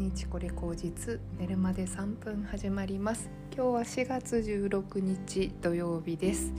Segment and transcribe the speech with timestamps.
[0.00, 3.28] 日これ口実寝るまで3分始まります。
[3.54, 6.54] 今日は4月16日土曜日です、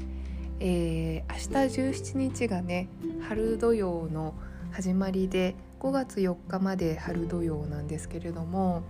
[0.59, 2.87] えー、明日17日がね
[3.27, 4.35] 春土曜の
[4.71, 8.83] 始まりで5月4日まで春土曜なんですけれども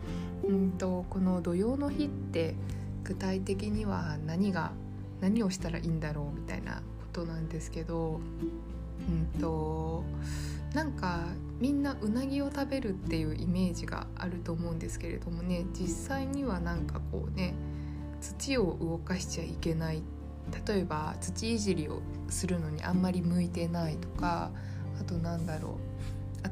[0.43, 2.55] うんとこの土曜の日って
[3.05, 4.73] 具体的には何が
[5.21, 6.81] 何をしたらいいんだろうみたいなこ
[7.13, 8.19] となんですけど
[9.35, 10.03] うんと
[10.73, 11.27] なんか
[11.61, 17.53] みんなうなぎを食べるっていうイメージがあると思うんですけれどもね実際にはなんかこうね
[18.19, 20.01] 土を動かしちゃいけない
[20.67, 24.51] 例えば土いじりをするのにあんまり向いてないとか
[24.99, 25.91] あとなんだろう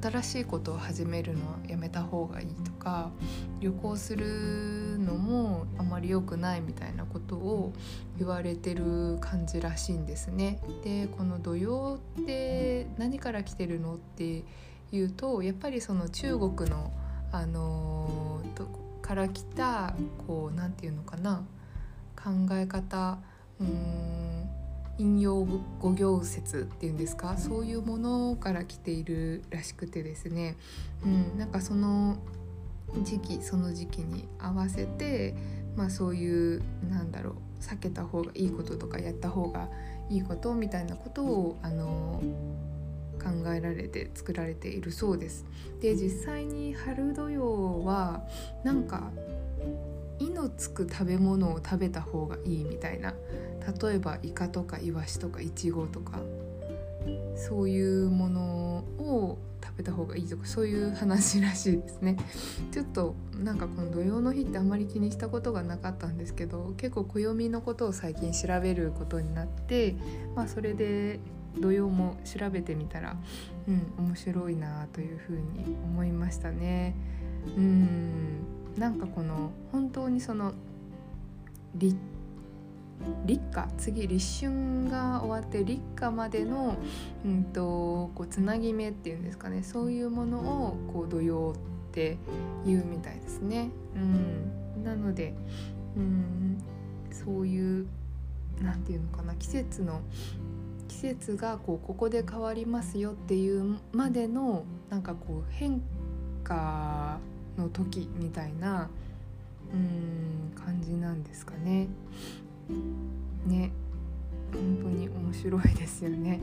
[0.02, 3.12] 新しいことを始めるのはやめた方がいいとか
[3.60, 7.74] 旅行するのもあまり良くないみたいなことを
[8.20, 10.62] 言われてる感じらしいんですね。
[10.84, 14.44] でこの土曜って何から来てるのって
[14.92, 16.92] いうとやっぱりその中国の
[17.32, 19.96] あのー、から来た
[20.28, 21.44] こう何て言うのかな
[22.16, 23.20] 考え方
[23.60, 24.50] うん
[25.00, 25.46] 引用
[25.80, 30.58] 語行説っていうんですかそういうものから来ているらしくてですね、
[31.06, 32.18] うん、なんかその
[33.04, 35.36] 時期その時期に合わせて、
[35.78, 39.70] まあ、そういうなんだろう避けた方がいいこととかやった方が
[40.10, 42.22] いいことみたいなことをあの
[43.20, 45.46] 考えられて作られているそうです。
[45.82, 48.26] で実際に春土曜は
[48.64, 49.12] なんか
[50.20, 53.14] 「い」のつく食べ物を食べた方がいいみたいな。
[53.82, 56.20] 例えばイカとかイワシとかイチゴとか。
[57.36, 62.18] そういうものを食べた方がいいとかそういう話らしいですね。
[62.72, 69.96] ちょっとなんかこの土曜の日ってあんまり気にしたことがなかったんですけど結構暦のことを最近調べることになって
[70.36, 71.20] まあそれで
[71.58, 73.18] 土曜も調べてみたら
[73.68, 74.06] うん。
[74.08, 76.96] 面白いなというふうに思いましたね。
[77.56, 78.40] うん。
[78.78, 80.54] なんかこの本当にその
[81.76, 81.96] 立
[83.26, 86.76] 立夏次立春が終わって立夏までの、
[87.24, 89.64] うんと、こうつなぎ目っていうんですかね。
[89.64, 92.18] そういうものをこう土曜って
[92.66, 93.70] 言うみたいですね。
[93.96, 94.00] う
[94.80, 95.34] ん、なので、
[95.96, 96.58] うん、
[97.12, 97.88] そういう
[98.62, 100.02] 何て言うのかな季節の
[100.90, 105.82] 季節がこうここで変わりますよっていうまでのなんかこう変
[106.44, 107.20] 化
[107.58, 108.90] の時みたいな
[109.74, 111.88] うん感じなんですかね。
[113.46, 113.72] ね。
[114.52, 116.42] 本当に面白いですよね。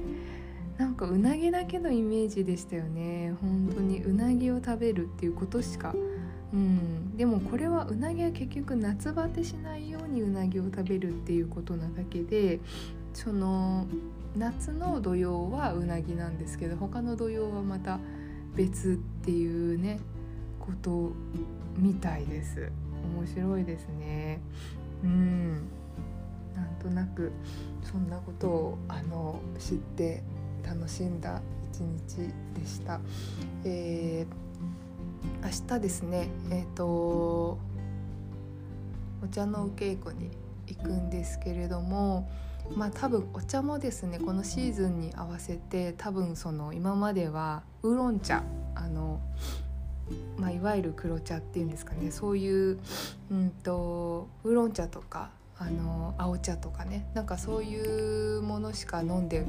[0.78, 3.34] なんかうなぎだけのイメージでしたよね。
[3.41, 5.95] 本当にうなぎを食べるっていうことしか。
[6.53, 7.17] うん。
[7.17, 12.61] でもこれはうなぎは結局夏バテしないようにうなぎを食べるっていうことなだけで
[13.13, 13.87] その
[14.37, 17.99] 夏の土用はうなぎなんですけど他の土用はまた
[18.55, 19.99] 別っていうね
[20.61, 21.13] こと
[21.77, 22.71] みたいです。
[23.19, 24.41] 面白いですね。
[25.05, 25.69] うん。
[26.55, 27.33] なんとなく
[27.83, 30.23] そんなことをあの知って
[30.65, 31.41] 楽しんだ
[31.73, 33.01] 一日でした。
[33.65, 37.59] えー、明日ですねえっ、ー、と
[39.23, 40.31] お茶のお稽古に
[40.67, 42.29] 行くんですけれども
[42.75, 48.43] まあ多分お茶もですねこのシーズンに合わせて多分その今まではウーロン茶
[48.75, 49.21] あの、
[50.38, 52.78] まあ、いわゆる黒茶っていうんですかねそういう、
[53.31, 59.47] うんとウーロン茶とかあの青茶とかねなんかそういうものしか飲んで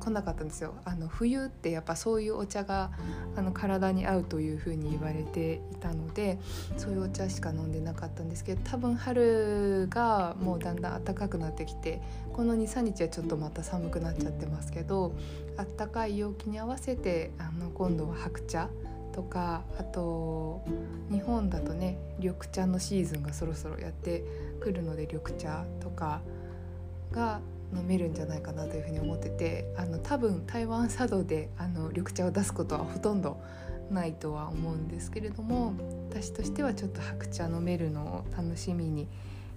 [0.00, 0.74] こなかったんですよ。
[0.84, 2.90] あの冬ってやっぱそういうお茶が
[3.36, 6.38] あの体に合うというふうに言われていたので
[6.76, 12.00] そういうお茶しか飲んでなかったんですけど多分春がもうだんだん暖かくなってきて
[12.32, 15.14] この23日はちょっとまた寒くなっちゃってますけど
[15.56, 18.68] 暖かい陽気に合わせてあの今度は白茶
[19.12, 20.64] とかあと
[21.10, 24.24] 日本だとね緑茶のシーズンがそろそろやって
[24.60, 26.20] くるので緑茶とか
[27.12, 27.40] が
[27.74, 33.40] 飲めるんじゃないかなというふうに思っててあの多分台湾茶道であの緑茶を出すことはほとんど
[33.90, 35.74] ないとは思うんですけれども
[36.10, 39.08] 私としてはちょっと白茶飲めるのを楽しみに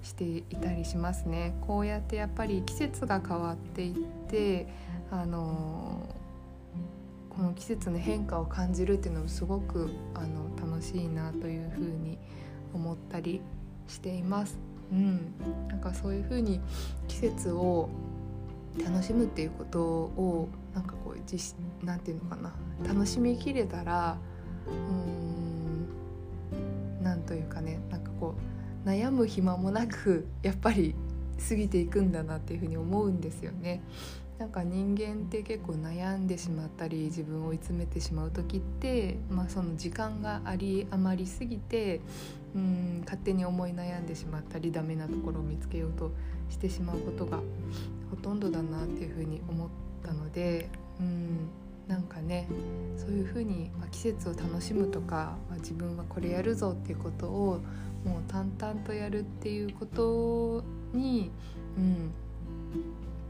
[0.02, 1.56] していたりしますね。
[1.62, 3.96] こうやってやっぱり季節が変わっていっ
[4.30, 4.68] て
[5.10, 6.16] あの
[7.30, 12.18] この季節の変化を感じるっていうのもすごくあの楽しいなというふうに
[12.74, 13.42] 思ったり
[13.88, 14.73] しています。
[14.92, 15.34] うん、
[15.68, 16.60] なんかそういうふうに
[17.08, 17.90] 季節を
[18.84, 22.54] 楽しむっていうことをなんかこう実なんていうのかな
[22.88, 24.18] 楽しみきれたら
[24.68, 24.72] う
[27.02, 28.36] んなんというかねなんかこ
[28.86, 30.96] う悩む暇もなく やっぱり
[31.50, 33.82] 過ぎていくんだなっていうふうに思うんですよね。
[34.40, 42.02] なんか人間って結構悩んでしまったり自分を追い詰めてしまう時って、まあ、その時間があり余りすぎて
[42.56, 46.12] うん勝手に思い悩んでしまったりダメなところを見つけようと
[46.50, 47.40] してしまうことが
[48.10, 49.70] ほとんどだなっていうふうに思っ
[50.06, 50.70] たので
[51.00, 51.50] うん
[51.88, 52.48] なんかね
[52.98, 57.60] そういうふうに、まあ、季節を楽しむとか、まあ、自分はこれやるぞっていうことを
[58.06, 60.64] もう淡々とやるっていうこと
[60.94, 61.32] に、
[61.78, 62.12] うん、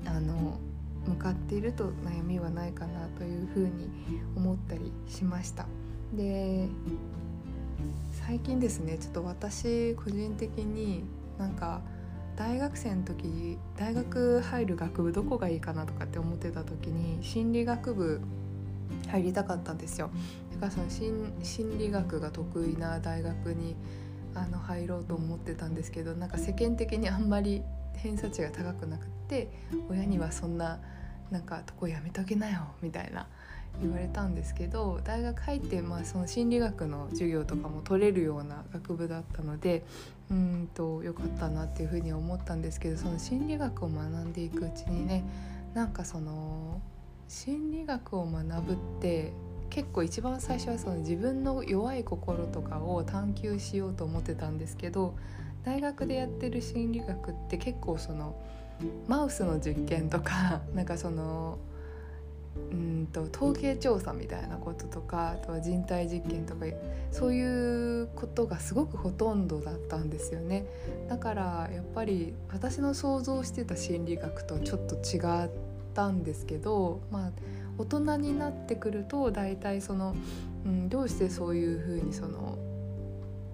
[0.05, 0.59] あの
[1.07, 3.89] 向かっていると悩みはないかなというふうに
[4.35, 5.65] 思ったりしました。
[6.13, 6.67] で
[8.11, 11.03] 最近ですねちょっと私個人的に
[11.37, 11.81] なんか
[12.35, 18.21] 大学生の時大学入る学部どこがいいかなとかって思ってた時に心理学部
[19.07, 20.09] 入りたかったんですよ。
[20.53, 23.75] だからその心理学が得意な大学に
[24.35, 27.61] あの入ろうと思ってたんですけどなんか世間的にあんまり
[27.97, 29.49] 偏差値が高くなくって
[29.89, 30.79] 親にはそんな
[31.29, 33.27] なんかとこやめとけなよみたいな
[33.81, 39.83] 言われたんですけど大学入って、まあ、その心理学の授業とかも取れるような学部だったので
[40.31, 45.23] うんとよかったなっていうふうに思ったんですけどその心理学を学んでいくうちにね
[45.73, 46.81] なんかその
[47.27, 49.33] 心理学を学ぶって
[49.69, 55.15] 結構一番最初はその自分の弱い心とかを探求しようと思ってたんですけど
[55.63, 58.35] 大学でやってる心理学って結構その
[59.07, 61.57] マウスの実験とかなんかその
[62.55, 66.65] うんと統計調査みたいなこととかあとは人体実験とか
[67.11, 70.65] そういうことがすごくほとんどだったんですよね
[71.09, 75.49] だからやっぱり私の想像してた心理学とちょっと違っ
[75.93, 77.31] たんですけどまあ
[77.77, 80.15] 大人になってくると大体その、
[80.65, 82.57] うん、どうしてそういうふうにその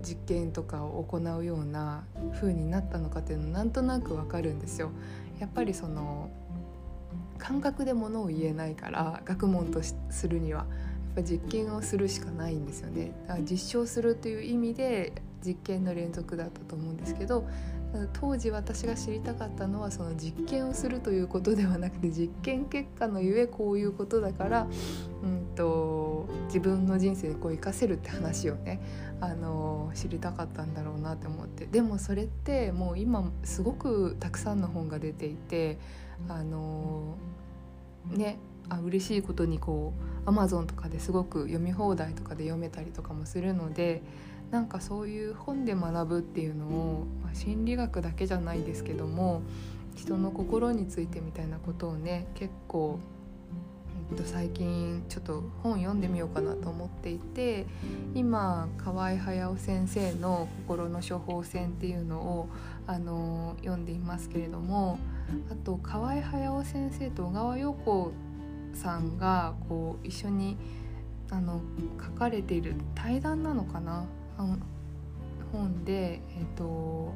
[0.02, 2.06] 実験とかを行うような
[2.40, 4.92] 風になったのかっていうのなんとなくわかるんですよ。
[5.40, 6.30] やっぱりその
[7.40, 10.68] 感覚でものを言えないから学問とするにはやっ
[11.16, 13.12] ぱ実験をするしかないんですよね。
[13.28, 15.14] だから実証するという意味で
[15.44, 17.48] 実験の連続だったと思うんですけど
[18.14, 24.68] 当時私が知りたかったのはその実験をするということではなくて実験結果のゆえこういうことだから、
[25.24, 28.80] うんと、自分の人生でこう生かせるって話をね
[29.22, 35.80] あの知りたかったんだろうなって思ってでもそれってもう今すごくたくさんの本が出ていて
[36.28, 37.16] あの
[38.10, 38.40] ね
[38.70, 39.94] あ嬉しいことにこ
[40.26, 44.04] うアマゾンとかですごく読み放題とかで読めたりとかもするので
[44.52, 49.42] なんかそういう本で学ぶっていうのを、まあ、心理学だけじゃないですけども
[49.96, 53.00] 人の心についてみたいなことをね結構、
[54.12, 57.68] えっと、最近ちょっと本読んでみようかなと思っていて
[58.16, 62.50] 今河合隼先生の「心の処方箋」っていうのを
[62.88, 64.98] あの読んでいますけれども
[65.52, 68.12] あと河合隼先生と小川陽子
[68.74, 70.58] さんがこう一緒に
[71.32, 71.62] あの
[72.04, 74.06] 書かれている対談なのかな？
[75.52, 77.14] 本で、えーと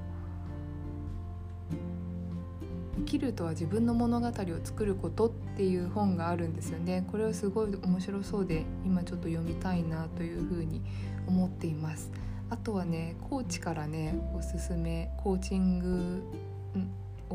[2.98, 4.32] 「生きるとは自分の物語を
[4.64, 7.06] 作ること」っていう本があるんですよね。
[7.12, 10.82] これはすごい面白そうで今ちょっと読みたいなというふうに
[11.28, 12.12] 思っています。
[12.50, 16.24] あとはねコーチからねおすすめコーチング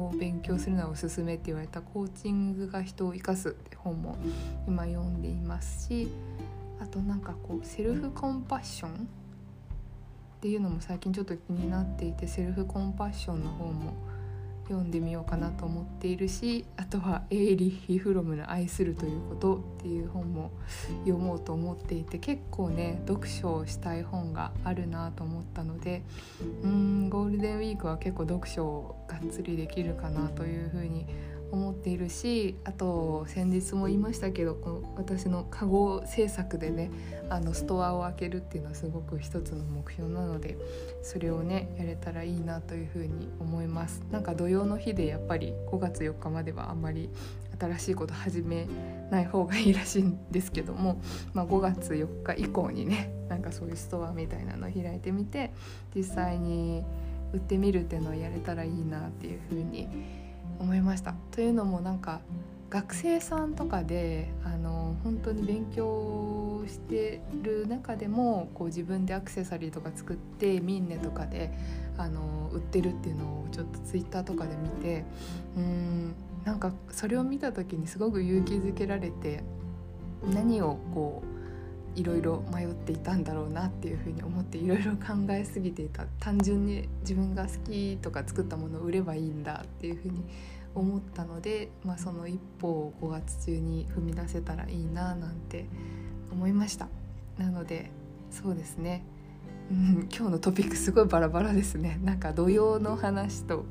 [0.06, 4.16] を勉強するのはおすすめって言われた「コーチングが人を生かす」って本も
[4.66, 6.08] 今読んでいますし
[6.80, 8.96] あとなんかこうセルフコンパッションっ
[10.40, 13.92] ていうのも最近ちょっと気になっていてセルフコンパッションの方も
[14.68, 20.50] 読んでみようかなと思っているしあとはエイリッヒ・フロムの「愛するということ」っていう本も
[21.04, 26.02] 読もうと思っていて結構ね読書をしたい本があるなと思ったので
[26.62, 31.06] うんゴールデンウィークは結構読書をがっつりできるかなというふうに
[31.50, 36.90] 思っているしあと先日も言いましたけどこの私のカゴ制作でね
[37.30, 40.56] あのストアを開けるっていうのはすごく一つの目標なので
[41.02, 44.02] それをねやれたらいいなというふうに思います。
[44.10, 47.10] なんか土曜の日でやっぱり5月4日まではあんまり
[47.58, 48.66] 新しいこと始め
[49.10, 51.00] ない方がいいらしいんですけども、
[51.32, 55.52] まあ、5月4日以降にねなんかそういうストアみたいなのを開いてみて
[55.94, 56.84] 実際に
[57.32, 60.27] 売ってみるっていうのをやれたらいいなっていうふうに思いま
[60.58, 61.14] 思いました。
[61.30, 62.20] というのもなんか
[62.70, 71.50] 学生さんとかであの本当に勉強してる中でもこう自分でアクセサリーとか作ってミンネとかで
[71.96, 75.04] あの売ってるっていうのをちょっとツイッターとかで見て
[75.56, 76.14] うん
[76.44, 79.42] なんかそれを見た時にすごく勇気づけられて
[80.32, 81.37] 何をこう
[81.98, 90.22] いろいろ迷っていたんだろうなっていうふうに思っていろいろ考えすぎていた単純に自分が好きとか作ったものを売ればいいんだっていうふうに
[90.74, 95.66] 思ったので、まあ、その一歩を5月中に踏み出せたらいいななんて
[96.30, 96.88] 思いました。
[97.36, 97.90] なので
[98.30, 99.04] そうですね、
[99.70, 101.98] うん、今日のトピックすごいバラバラですね。
[102.04, 103.64] なんか土曜の話と、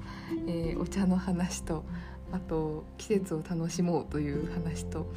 [0.48, 1.86] えー、お茶の話と
[2.34, 5.07] あと季節を楽しもうという話と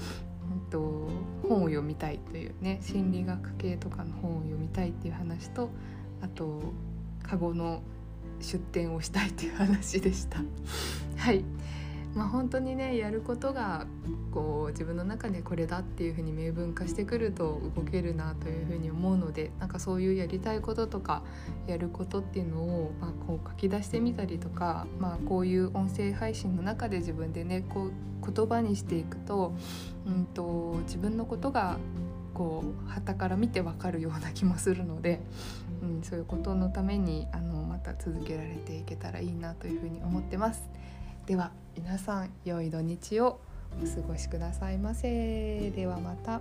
[0.70, 1.08] と
[1.42, 5.70] 本を読みたいというね心理学系とかの本を読みたいっていう話と
[6.22, 6.62] あと
[7.22, 7.82] カゴの
[8.40, 10.40] 出店をしたいという話でした。
[11.16, 11.44] はい
[12.14, 13.86] まあ、本当にねやることが
[14.32, 21.22] こう自分の中でこれだっていうふうに明文化してくると動けるなというふうに思うのでなんかそういうやりたいこととか
[21.66, 27.92] やることっていうのを、まあ、こう書き出してみたりとか、まあ、こういう音声配信の中で自分でねこう
[28.32, 29.54] 言葉にしていくと,、
[30.06, 31.78] うんと、自分のことが
[32.34, 35.20] こう旗から見てわかるような気もするので、
[35.82, 40.79] うん、そういうことのためにあのまた続けられていけたらいいなというふうに思ってます。
[41.26, 43.40] では皆さん良い土日を
[43.82, 45.70] お過ごしくださいませ。
[45.70, 46.40] ではまた。